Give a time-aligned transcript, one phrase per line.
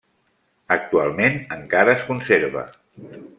[0.75, 2.65] Actualment encara es conserva.